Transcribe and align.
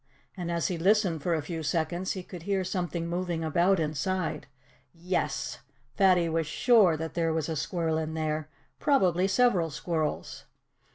And 0.35 0.49
as 0.49 0.67
he 0.69 0.79
listened 0.79 1.21
for 1.21 1.35
a 1.35 1.43
few 1.43 1.61
seconds 1.61 2.13
he 2.13 2.23
could 2.23 2.41
hear 2.41 2.63
something 2.63 3.05
moving 3.05 3.43
about 3.43 3.79
inside. 3.79 4.47
Yes! 4.95 5.59
Fatty 5.93 6.27
was 6.27 6.47
sure 6.47 6.97
that 6.97 7.13
there 7.13 7.31
was 7.31 7.47
a 7.47 7.55
squirrel 7.55 7.99
in 7.99 8.15
there 8.15 8.49
probably 8.79 9.27
several 9.27 9.69
squirrels. 9.69 10.45